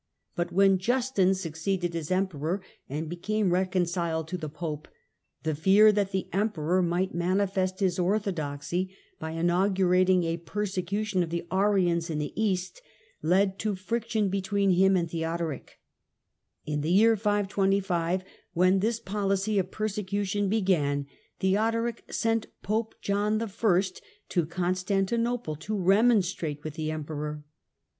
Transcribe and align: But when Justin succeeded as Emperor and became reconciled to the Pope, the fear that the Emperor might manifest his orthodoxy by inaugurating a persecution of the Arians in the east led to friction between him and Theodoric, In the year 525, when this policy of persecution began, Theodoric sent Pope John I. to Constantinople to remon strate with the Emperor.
But 0.35 0.51
when 0.51 0.79
Justin 0.79 1.35
succeeded 1.35 1.95
as 1.95 2.09
Emperor 2.09 2.59
and 2.89 3.07
became 3.07 3.53
reconciled 3.53 4.27
to 4.29 4.37
the 4.39 4.49
Pope, 4.49 4.87
the 5.43 5.53
fear 5.53 5.91
that 5.91 6.11
the 6.11 6.27
Emperor 6.33 6.81
might 6.81 7.13
manifest 7.13 7.81
his 7.81 7.99
orthodoxy 7.99 8.95
by 9.19 9.33
inaugurating 9.33 10.23
a 10.23 10.37
persecution 10.37 11.21
of 11.21 11.29
the 11.29 11.45
Arians 11.51 12.09
in 12.09 12.17
the 12.17 12.33
east 12.35 12.81
led 13.21 13.59
to 13.59 13.75
friction 13.75 14.29
between 14.29 14.71
him 14.71 14.97
and 14.97 15.11
Theodoric, 15.11 15.77
In 16.65 16.81
the 16.81 16.89
year 16.89 17.15
525, 17.15 18.23
when 18.53 18.79
this 18.79 18.99
policy 18.99 19.59
of 19.59 19.69
persecution 19.69 20.49
began, 20.49 21.05
Theodoric 21.41 22.05
sent 22.11 22.47
Pope 22.63 22.95
John 23.01 23.39
I. 23.39 23.45
to 24.29 24.45
Constantinople 24.47 25.55
to 25.57 25.75
remon 25.77 26.23
strate 26.23 26.63
with 26.63 26.73
the 26.73 26.89
Emperor. 26.89 27.43